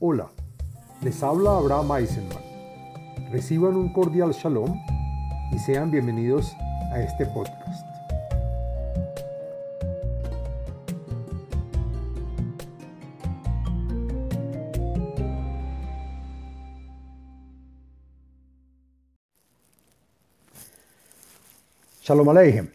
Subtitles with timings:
[0.00, 0.30] Hola,
[1.02, 2.38] les habla Abraham Eisenman.
[3.32, 4.80] Reciban un cordial shalom
[5.50, 6.54] y sean bienvenidos
[6.92, 7.84] a este podcast.
[22.02, 22.68] Shalom Aleichem.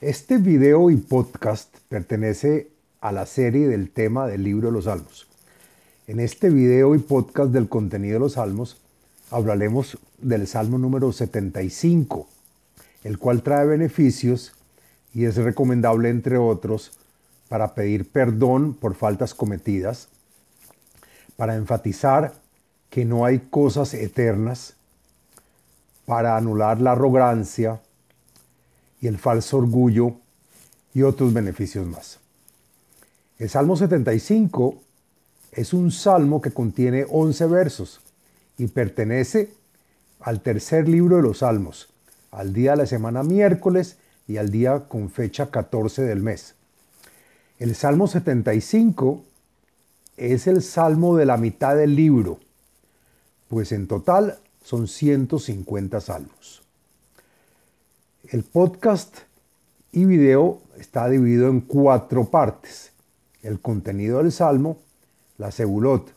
[0.00, 2.70] Este video y podcast pertenece
[3.00, 5.27] a la serie del tema del libro de los Salmos.
[6.08, 8.78] En este video y podcast del contenido de los Salmos
[9.30, 12.26] hablaremos del Salmo número 75,
[13.04, 14.54] el cual trae beneficios
[15.12, 16.92] y es recomendable, entre otros,
[17.50, 20.08] para pedir perdón por faltas cometidas,
[21.36, 22.32] para enfatizar
[22.88, 24.76] que no hay cosas eternas,
[26.06, 27.82] para anular la arrogancia
[29.02, 30.14] y el falso orgullo
[30.94, 32.18] y otros beneficios más.
[33.38, 34.87] El Salmo 75
[35.52, 38.00] es un salmo que contiene 11 versos
[38.56, 39.52] y pertenece
[40.20, 41.88] al tercer libro de los salmos,
[42.30, 46.54] al día de la semana miércoles y al día con fecha 14 del mes.
[47.58, 49.24] El Salmo 75
[50.16, 52.38] es el salmo de la mitad del libro,
[53.48, 56.62] pues en total son 150 salmos.
[58.30, 59.16] El podcast
[59.92, 62.92] y video está dividido en cuatro partes.
[63.42, 64.78] El contenido del salmo,
[65.38, 66.12] la segulot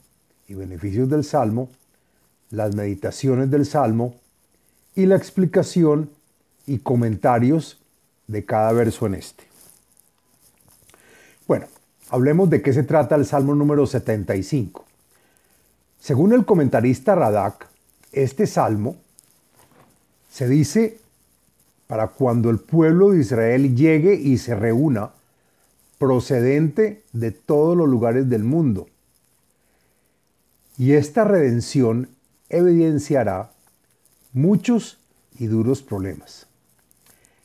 [0.48, 1.70] y beneficios del Salmo,
[2.50, 4.16] las meditaciones del Salmo
[4.96, 6.10] y la explicación
[6.66, 7.80] y comentarios
[8.28, 9.44] de cada verso en este.
[11.48, 11.68] Bueno,
[12.10, 14.86] hablemos de qué se trata el Salmo número 75.
[16.00, 17.68] Según el comentarista Radak,
[18.12, 18.96] este salmo
[20.30, 21.00] se dice
[21.88, 25.12] para cuando el pueblo de Israel llegue y se reúna
[26.00, 28.88] procedente de todos los lugares del mundo
[30.82, 32.10] y esta redención
[32.50, 33.52] evidenciará
[34.34, 34.98] muchos
[35.38, 36.48] y duros problemas.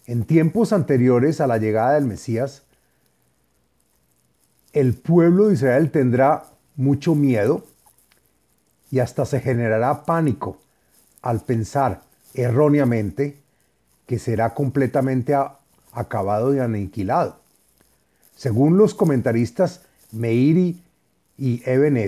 [0.06, 2.62] En tiempos anteriores a la llegada del Mesías,
[4.72, 7.66] el pueblo de Israel tendrá mucho miedo
[8.90, 10.58] y hasta se generará pánico
[11.20, 13.36] al pensar erróneamente
[14.06, 15.34] que será completamente
[15.92, 17.38] acabado y aniquilado.
[18.34, 20.82] Según los comentaristas Meiri
[21.36, 21.98] y Eben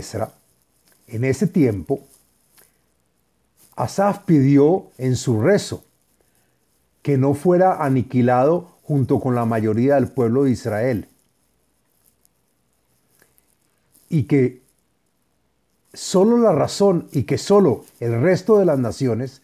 [1.08, 2.00] en ese tiempo,
[3.76, 5.84] Asaf pidió en su rezo
[7.02, 11.08] que no fuera aniquilado junto con la mayoría del pueblo de Israel
[14.08, 14.62] y que
[15.92, 19.42] solo la razón y que solo el resto de las naciones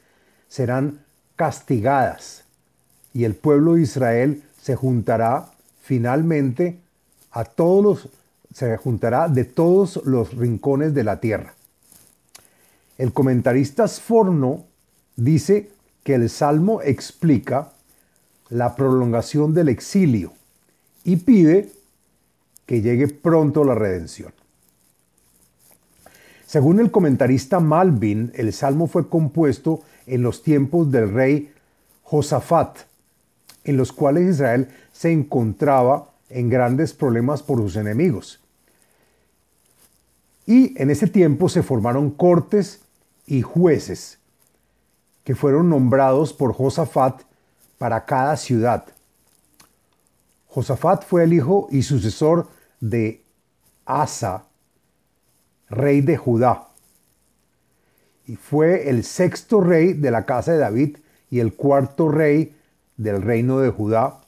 [0.49, 1.05] serán
[1.37, 2.45] castigadas
[3.13, 5.51] y el pueblo de Israel se juntará
[5.83, 6.79] finalmente
[7.31, 8.09] a todos los
[8.55, 11.55] se juntará de todos los rincones de la tierra.
[12.97, 14.65] El comentarista Sforno
[15.17, 15.73] dice
[16.05, 17.73] que el Salmo explica
[18.51, 20.35] la prolongación del exilio
[21.03, 21.73] y pide
[22.65, 24.33] que llegue pronto la redención.
[26.47, 31.53] Según el comentarista Malvin, el Salmo fue compuesto en los tiempos del rey
[32.05, 32.79] Josafat,
[33.65, 38.44] en los cuales Israel se encontraba en grandes problemas por sus enemigos.
[40.47, 42.81] Y en ese tiempo se formaron cortes
[43.27, 44.19] y jueces
[45.25, 47.23] que fueron nombrados por Josafat
[47.79, 48.85] para cada ciudad.
[50.49, 52.47] Josafat fue el hijo y sucesor
[52.81, 53.23] de
[53.87, 54.45] Asa,
[55.69, 56.69] rey de Judá,
[58.27, 60.99] y fue el sexto rey de la casa de David
[61.31, 62.55] y el cuarto rey
[62.97, 64.21] del reino de Judá,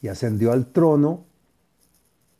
[0.00, 1.24] y ascendió al trono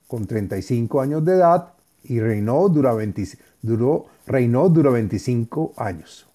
[0.09, 1.75] con 35 años de edad
[2.05, 6.27] y reinó, duró, reinó durante 25 años.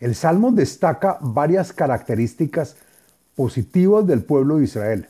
[0.00, 2.76] El Salmo destaca varias características
[3.36, 5.08] positivas del pueblo de Israel.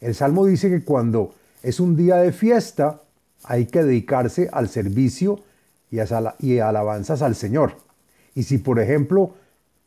[0.00, 3.02] El Salmo dice que cuando es un día de fiesta
[3.44, 5.40] hay que dedicarse al servicio
[5.90, 7.74] y, a, alabanzas al Señor.
[8.34, 9.34] Y si por ejemplo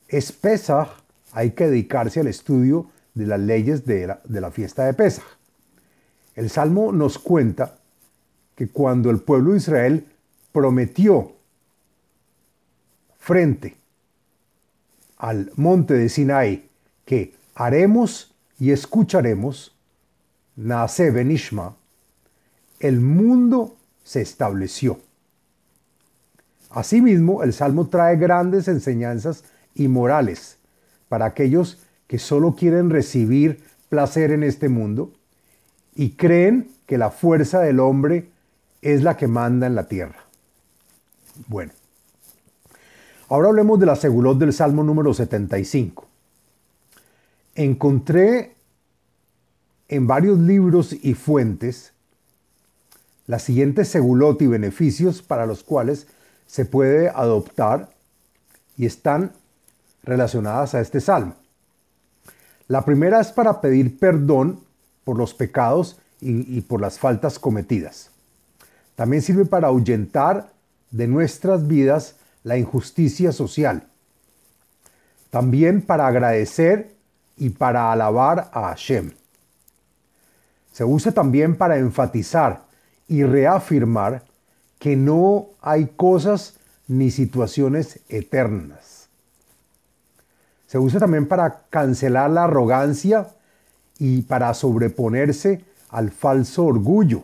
[0.08, 0.90] es Pesach,
[1.32, 5.24] hay que dedicarse al estudio de las leyes de la, de la fiesta de Pesach.
[6.36, 7.76] El Salmo nos cuenta
[8.56, 10.06] que cuando el pueblo de Israel
[10.52, 11.34] prometió
[13.18, 13.76] frente
[15.18, 16.70] al monte de Sinai
[17.06, 19.76] que haremos y escucharemos,
[20.56, 21.76] nace Benishma,
[22.80, 25.00] el mundo se estableció.
[26.70, 29.44] Asimismo, el Salmo trae grandes enseñanzas
[29.76, 30.58] y morales
[31.08, 35.14] para aquellos que solo quieren recibir placer en este mundo
[35.96, 38.33] y creen que la fuerza del hombre
[38.84, 40.26] es la que manda en la tierra.
[41.48, 41.72] Bueno,
[43.30, 46.06] ahora hablemos de la segulot del Salmo número 75.
[47.56, 48.56] Encontré
[49.88, 51.94] en varios libros y fuentes
[53.26, 56.08] la siguiente segulot y beneficios para los cuales
[56.46, 57.90] se puede adoptar
[58.76, 59.32] y están
[60.04, 61.36] relacionadas a este salmo.
[62.68, 64.60] La primera es para pedir perdón
[65.06, 68.13] por los pecados y, y por las faltas cometidas.
[68.96, 70.52] También sirve para ahuyentar
[70.92, 73.88] de nuestras vidas la injusticia social.
[75.30, 76.94] También para agradecer
[77.38, 79.12] y para alabar a Hashem.
[80.72, 82.64] Se usa también para enfatizar
[83.08, 84.24] y reafirmar
[84.80, 86.56] que no hay cosas
[86.88, 89.08] ni situaciones eternas.
[90.68, 93.30] Se usa también para cancelar la arrogancia
[94.00, 97.24] y para sobreponerse al falso orgullo.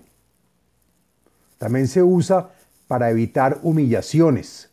[1.60, 2.50] También se usa
[2.88, 4.70] para evitar humillaciones.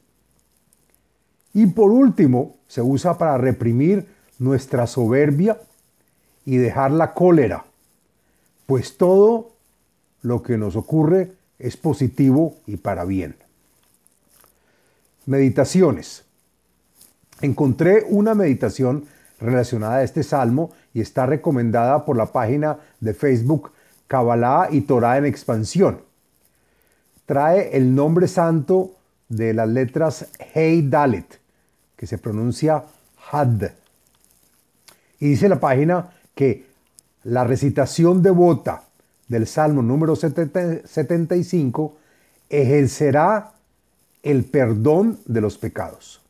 [1.53, 4.07] Y por último, se usa para reprimir
[4.39, 5.59] nuestra soberbia
[6.47, 7.65] y dejar la cólera,
[8.67, 9.53] pues todo
[10.23, 13.37] lo que nos ocurre es positivo y para bien.
[15.27, 16.25] Meditaciones.
[17.41, 19.07] Encontré una meditación
[19.41, 23.73] relacionada a este salmo y está recomendada por la página de Facebook
[24.07, 26.06] Kabbalah y Torah en expansión.
[27.27, 28.93] Trae el nombre santo
[29.29, 31.41] de las letras Hei Dalet,
[31.97, 32.85] que se pronuncia
[33.31, 33.73] Had.
[35.19, 36.67] Y dice la página que
[37.25, 38.85] la recitación devota
[39.27, 41.97] del Salmo número 75
[42.49, 43.53] ejercerá
[44.23, 46.23] el perdón de los pecados.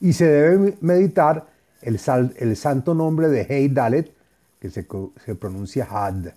[0.00, 1.48] Y se debe meditar
[1.82, 1.98] el,
[2.36, 4.12] el santo nombre de Hei Dalet,
[4.60, 4.86] que se,
[5.24, 6.32] se pronuncia Had.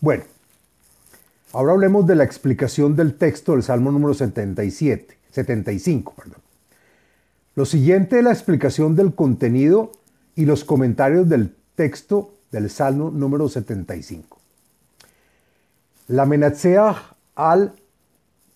[0.00, 0.24] Bueno,
[1.52, 6.14] ahora hablemos de la explicación del texto del Salmo número 77, 75.
[6.16, 6.42] Perdón.
[7.54, 9.92] Lo siguiente es la explicación del contenido
[10.34, 14.38] y los comentarios del texto del Salmo número 75.
[16.08, 16.96] La Menatzeach
[17.34, 17.74] al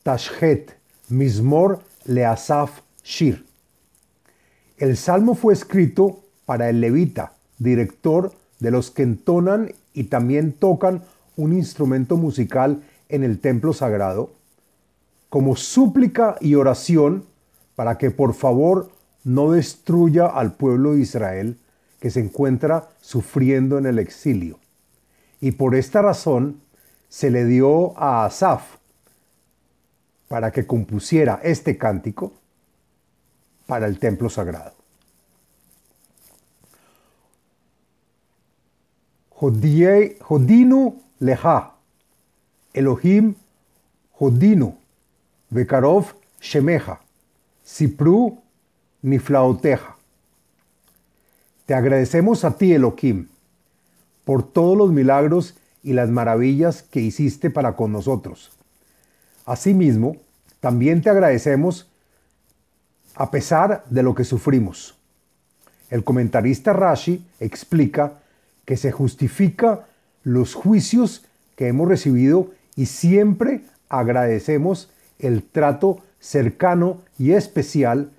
[0.03, 0.77] Tashhet
[1.09, 3.45] Mismor Leasaf Shir.
[4.79, 11.03] El salmo fue escrito para el levita, director de los que entonan y también tocan
[11.37, 14.33] un instrumento musical en el templo sagrado,
[15.29, 17.25] como súplica y oración
[17.75, 18.91] para que por favor
[19.25, 21.59] no destruya al pueblo de Israel
[22.01, 24.59] que se encuentra sufriendo en el exilio.
[25.41, 26.61] Y por esta razón
[27.09, 28.77] se le dio a Asaf
[30.29, 32.33] para que compusiera este cántico
[33.67, 34.75] para el templo sagrado.
[39.31, 41.75] Jodinu leja,
[42.73, 43.35] Elohim
[44.13, 44.77] Jodinu,
[45.51, 47.01] Bekarov Shemeja,
[47.63, 48.39] Sipru
[49.03, 49.97] Niflaoteja.
[51.67, 53.29] Te agradecemos a ti, Elohim,
[54.25, 58.53] por todos los milagros y las maravillas que hiciste para con nosotros.
[59.45, 60.17] Asimismo,
[60.61, 61.89] también te agradecemos
[63.15, 64.97] a pesar de lo que sufrimos.
[65.91, 68.15] El comentarista Rashi explica
[68.65, 69.87] que se justifica
[70.27, 71.25] los juicios
[71.55, 74.91] que hemos recibido y siempre agradecemos
[75.21, 78.11] el trato cercano y especial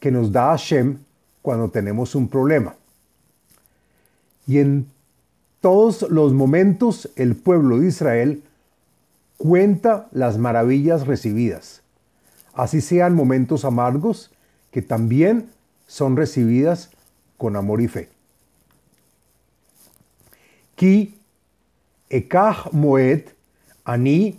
[0.00, 0.98] que nos da Hashem
[1.42, 2.74] cuando tenemos un problema.
[4.48, 4.88] Y en
[5.60, 8.42] todos los momentos el pueblo de Israel
[9.36, 11.82] cuenta las maravillas recibidas,
[12.52, 14.32] así sean momentos amargos
[14.72, 15.50] que también
[15.86, 16.90] son recibidas
[17.38, 18.08] con amor y fe.
[20.74, 21.14] Ki
[22.14, 23.28] ekach moed
[23.84, 24.38] ani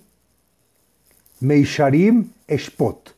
[1.42, 3.14] meisharim eshpot.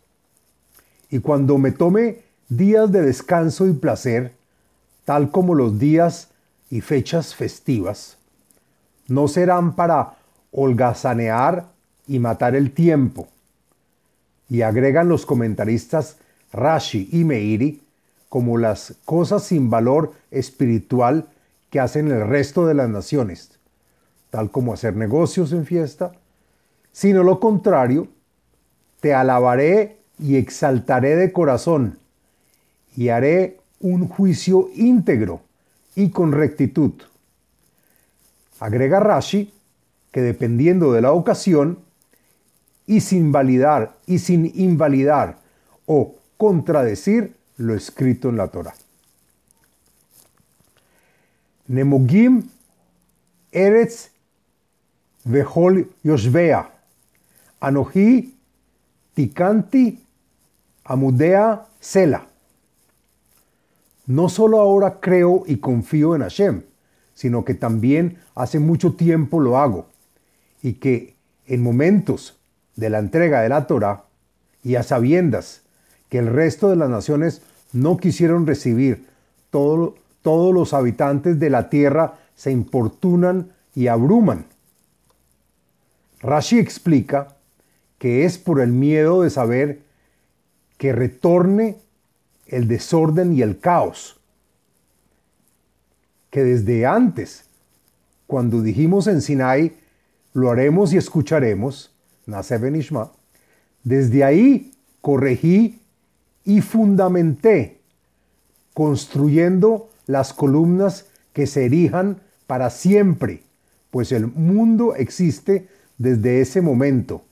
[1.09, 4.33] Y cuando me tome días de descanso y placer,
[5.05, 6.29] tal como los días
[6.69, 8.17] y fechas festivas,
[9.07, 10.17] no serán para
[10.51, 11.67] holgazanear
[12.07, 13.27] y matar el tiempo.
[14.49, 16.17] Y agregan los comentaristas
[16.51, 17.81] Rashi y Meiri
[18.29, 21.27] como las cosas sin valor espiritual
[21.69, 23.56] que hacen el resto de las naciones,
[24.37, 26.11] tal como hacer negocios en fiesta,
[26.91, 28.07] sino lo contrario,
[28.99, 31.97] te alabaré y exaltaré de corazón,
[32.95, 35.41] y haré un juicio íntegro
[35.95, 36.91] y con rectitud.
[38.59, 39.51] Agrega Rashi
[40.11, 41.79] que dependiendo de la ocasión
[42.85, 45.39] y sin validar y sin invalidar
[45.87, 48.75] o contradecir lo escrito en la Torah.
[51.65, 52.49] Nemogim
[53.51, 54.11] Eretz
[55.27, 56.69] Vehol Yoshvea
[57.59, 58.33] Anoji
[59.13, 59.99] Tikanti
[60.85, 62.25] Amudea Sela.
[64.05, 66.61] No solo ahora creo y confío en Hashem,
[67.13, 69.87] sino que también hace mucho tiempo lo hago,
[70.63, 71.15] y que
[71.45, 72.37] en momentos
[72.77, 74.05] de la entrega de la Torah
[74.63, 75.63] y a sabiendas
[76.07, 77.41] que el resto de las naciones
[77.73, 79.07] no quisieron recibir,
[79.49, 84.45] todo, todos los habitantes de la tierra se importunan y abruman.
[86.21, 87.35] Rashi explica
[87.97, 89.81] que es por el miedo de saber
[90.77, 91.77] que retorne
[92.45, 94.19] el desorden y el caos.
[96.29, 97.45] Que desde antes,
[98.27, 99.75] cuando dijimos en Sinai,
[100.33, 101.91] lo haremos y escucharemos,
[102.25, 103.11] nace Benishma,
[103.83, 105.81] desde ahí corregí
[106.43, 107.79] y fundamenté,
[108.73, 113.43] construyendo las columnas que se erijan para siempre,
[113.91, 117.23] pues el mundo existe desde ese momento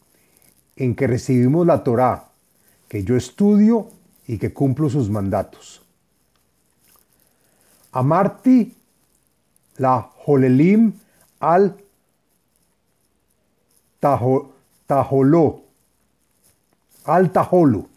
[0.75, 2.29] en que recibimos la Torá,
[2.87, 3.89] que yo estudio
[4.27, 5.81] y que cumplo sus mandatos.
[7.91, 8.75] Amarti
[9.77, 10.93] la Jolelim
[11.39, 11.77] al
[14.87, 15.63] Tajoló,
[17.05, 17.87] al Tajolu,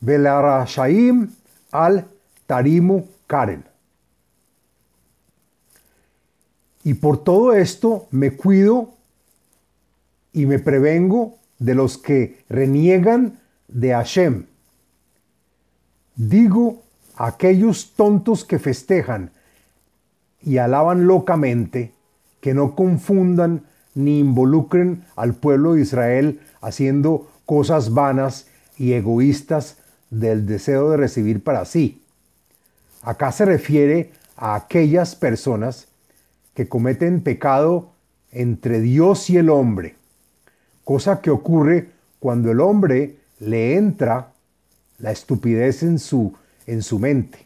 [0.00, 1.28] Velarashaim
[1.72, 2.06] al
[2.46, 3.64] Tarimu Karen.
[6.86, 8.94] Y por todo esto me cuido
[10.32, 14.46] y me prevengo de los que reniegan de Hashem.
[16.14, 16.84] Digo
[17.16, 19.32] a aquellos tontos que festejan
[20.40, 21.92] y alaban locamente,
[22.40, 23.64] que no confundan
[23.96, 28.46] ni involucren al pueblo de Israel haciendo cosas vanas
[28.78, 29.78] y egoístas
[30.10, 32.00] del deseo de recibir para sí.
[33.02, 35.88] Acá se refiere a aquellas personas
[36.56, 37.92] que cometen pecado
[38.32, 39.94] entre Dios y el hombre
[40.86, 41.88] cosa que ocurre
[42.20, 44.28] cuando el hombre le entra
[44.98, 46.32] la estupidez en su,
[46.68, 47.40] en su mente.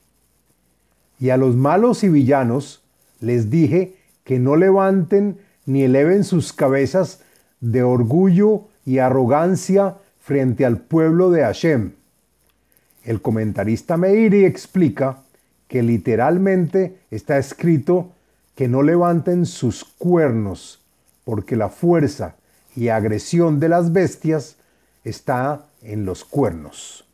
[1.18, 2.82] Y a los malos y villanos
[3.18, 7.22] les dije que no levanten ni eleven sus cabezas
[7.60, 11.92] de orgullo y arrogancia frente al pueblo de Hashem.
[13.04, 15.22] El comentarista Meiri explica
[15.66, 18.12] que literalmente está escrito
[18.60, 20.84] que no levanten sus cuernos,
[21.24, 22.36] porque la fuerza
[22.76, 24.56] y agresión de las bestias
[25.02, 27.06] está en los cuernos.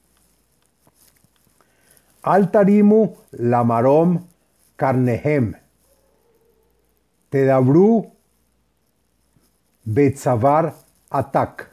[2.23, 4.25] Altarimu lamarom
[4.75, 5.55] carnehem.
[7.31, 8.11] Tedabru
[9.85, 10.75] betzavar
[11.11, 11.71] atak.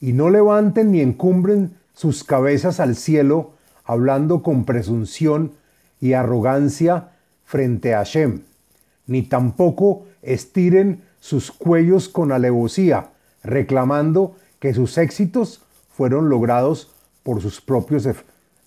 [0.00, 3.52] Y no levanten ni encumbren sus cabezas al cielo,
[3.84, 5.52] hablando con presunción
[6.00, 7.11] y arrogancia
[7.52, 8.40] frente a Hashem,
[9.06, 13.10] ni tampoco estiren sus cuellos con alevosía,
[13.44, 18.08] reclamando que sus éxitos fueron logrados por sus propios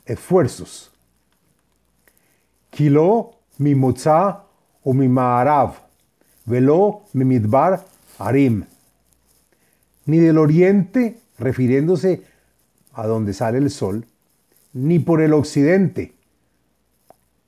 [0.05, 0.91] esfuerzos.
[2.69, 3.73] Kilo mi
[4.83, 5.07] o mi
[6.45, 7.87] velo mi midbar.
[10.05, 12.21] Ni del oriente, refiriéndose
[12.93, 14.05] a donde sale el sol,
[14.73, 16.13] ni por el occidente,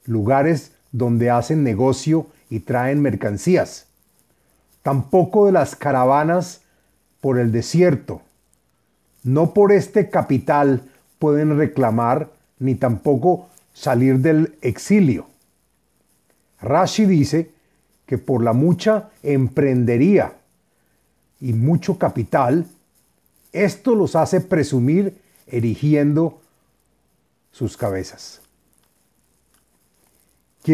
[0.06, 3.88] lugares donde hacen negocio y traen mercancías
[4.88, 6.62] tampoco de las caravanas
[7.20, 8.22] por el desierto.
[9.22, 10.82] No por este capital
[11.20, 15.28] pueden reclamar ni tampoco salir del exilio.
[16.62, 17.52] Rashi dice
[18.06, 20.36] que por la mucha emprendería
[21.42, 22.66] y mucho capital,
[23.52, 26.40] esto los hace presumir erigiendo
[27.52, 28.40] sus cabezas.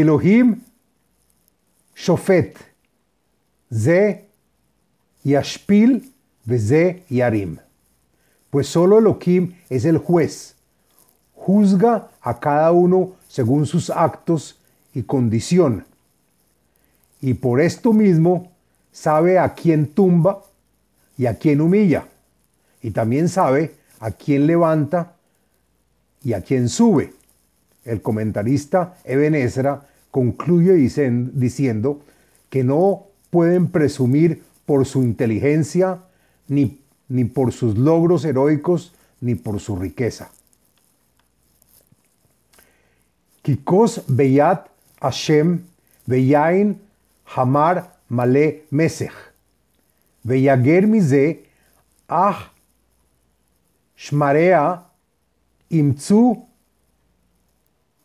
[0.02, 0.62] Elohim
[1.96, 2.56] Shofet
[3.72, 4.26] Ze
[5.24, 6.12] Yashpil
[6.48, 7.58] Ze Yarim.
[8.50, 10.56] Pues solo Elohim es el juez.
[11.36, 14.60] Juzga a cada uno según sus actos
[14.94, 15.86] y condición.
[17.22, 18.52] Y por esto mismo
[18.92, 20.44] sabe a quién tumba
[21.18, 22.08] y a quién humilla.
[22.82, 25.16] Y también sabe a quién levanta
[26.24, 27.14] y a quién sube.
[27.86, 29.36] El comentarista Eben
[30.12, 32.02] concluye diciendo
[32.50, 36.04] que no pueden presumir por su inteligencia,
[36.48, 40.30] ni, ni por sus logros heroicos, ni por su riqueza.
[43.42, 44.68] Kikos Beyat
[45.02, 45.64] Hashem
[46.06, 46.80] Beyain
[47.36, 49.12] Hamar Male Mesech
[50.24, 51.44] Beyager Mize
[52.08, 52.52] Ah
[53.98, 54.86] Shmarea
[55.70, 56.46] Imtsu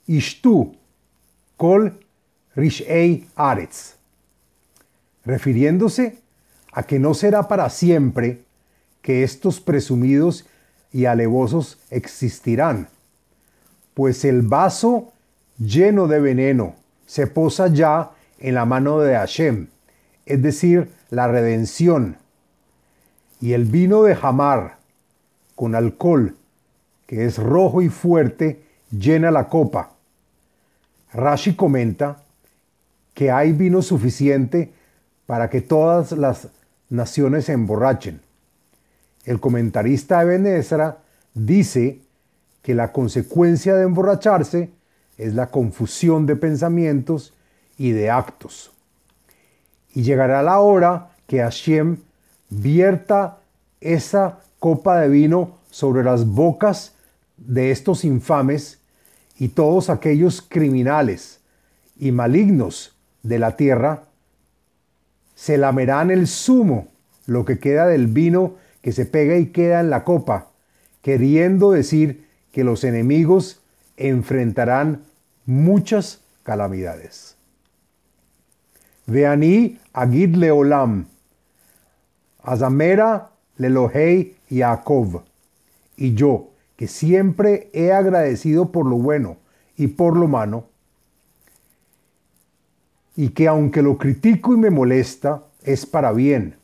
[0.09, 0.75] Ishtu
[1.57, 1.93] Kol
[2.57, 3.99] Rishei Aretz
[5.29, 6.19] refiriéndose
[6.73, 8.41] a que no será para siempre
[9.03, 10.47] que estos presumidos
[10.91, 12.89] y alevosos existirán,
[13.93, 15.13] pues el vaso
[15.59, 19.69] lleno de veneno se posa ya en la mano de Hashem,
[20.25, 22.17] es decir, la redención,
[23.41, 24.79] y el vino de Jamar,
[25.55, 26.37] con alcohol,
[27.07, 29.91] que es rojo y fuerte, llena la copa.
[31.13, 32.23] Rashi comenta
[33.15, 34.73] que hay vino suficiente
[35.27, 36.49] para que todas las
[36.89, 38.21] naciones se emborrachen.
[39.25, 40.99] El comentarista de Ezra
[41.35, 42.01] dice
[42.63, 44.71] que la consecuencia de emborracharse
[45.17, 47.35] es la confusión de pensamientos
[47.77, 48.73] y de actos.
[49.95, 51.99] Y llegará la hora que Hashem
[52.51, 53.39] vierta
[53.81, 56.95] esa copa de vino sobre las bocas
[57.37, 58.78] de estos infames
[59.39, 61.41] y todos aquellos criminales
[61.97, 64.05] y malignos de la tierra,
[65.35, 66.89] se lamerán el zumo,
[67.27, 70.49] lo que queda del vino que se pega y queda en la copa,
[71.03, 73.61] queriendo decir que los enemigos
[73.97, 75.05] enfrentarán
[75.47, 77.37] muchas calamidades.
[79.07, 81.07] Veaní agid leolam,
[82.43, 85.23] azamera lelohei Yaakov,
[85.97, 89.37] y yo, que siempre he agradecido por lo bueno
[89.77, 90.69] y por lo malo,
[93.17, 96.55] y que aunque lo critico y me molesta, es para bien.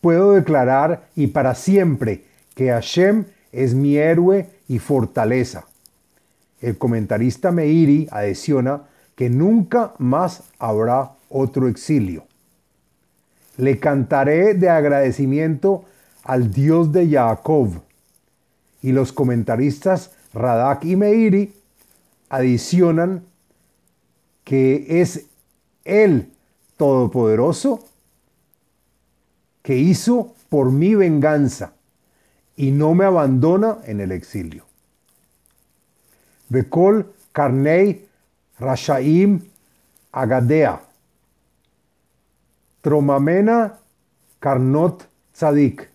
[0.00, 2.24] Puedo declarar y para siempre
[2.56, 5.66] que Hashem es mi héroe y fortaleza.
[6.60, 12.26] El comentarista Meiri adiciona que nunca más habrá otro exilio.
[13.56, 15.84] Le cantaré de agradecimiento
[16.24, 17.85] al Dios de Jacob.
[18.82, 21.54] Y los comentaristas Radak y Meiri
[22.28, 23.24] adicionan
[24.44, 25.26] que es
[25.84, 26.30] el
[26.76, 27.84] Todopoderoso
[29.62, 31.72] que hizo por mi venganza
[32.54, 34.66] y no me abandona en el exilio.
[36.48, 38.06] Bekol Karnei
[38.58, 39.40] Rashaim
[40.12, 40.80] Agadea.
[42.80, 43.78] Tromamena
[44.38, 45.90] Karnot Tzadik.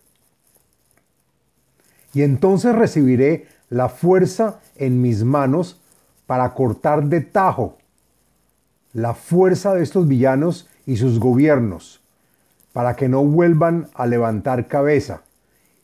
[2.14, 5.80] Y entonces recibiré la fuerza en mis manos
[6.26, 7.78] para cortar de tajo
[8.94, 12.02] la fuerza de estos villanos y sus gobiernos,
[12.74, 15.22] para que no vuelvan a levantar cabeza.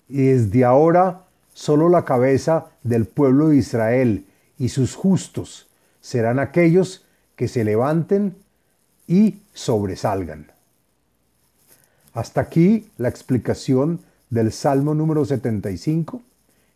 [0.09, 1.21] Y desde ahora
[1.53, 4.25] solo la cabeza del pueblo de Israel
[4.57, 5.67] y sus justos
[6.01, 8.35] serán aquellos que se levanten
[9.07, 10.51] y sobresalgan.
[12.13, 16.21] Hasta aquí la explicación del Salmo número 75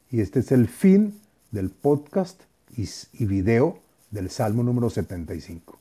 [0.09, 1.19] y este es el fin
[1.51, 2.43] del podcast
[2.75, 5.77] y, video del Salmo número 75.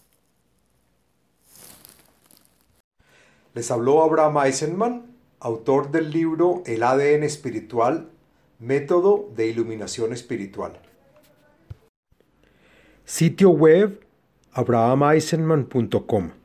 [3.55, 5.07] Les habló Abraham Eisenman,
[5.41, 8.11] autor del libro El ADN espiritual,
[8.59, 10.81] método de iluminación espiritual.
[13.05, 14.01] Sitio web
[14.53, 16.40] abrahameisenman.com